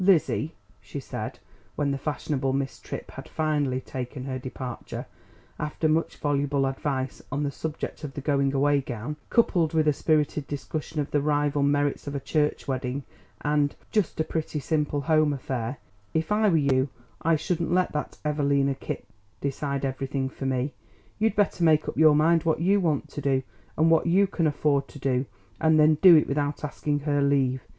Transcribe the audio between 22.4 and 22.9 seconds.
what you